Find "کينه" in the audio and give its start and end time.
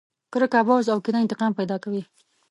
1.05-1.19